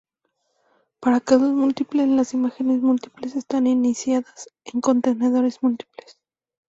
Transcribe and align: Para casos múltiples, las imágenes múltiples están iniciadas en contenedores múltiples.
Para 0.99 1.19
casos 1.21 1.51
múltiples, 1.53 2.07
las 2.07 2.33
imágenes 2.33 2.81
múltiples 2.81 3.35
están 3.35 3.67
iniciadas 3.67 4.49
en 4.65 4.81
contenedores 4.81 5.61
múltiples. 5.61 6.17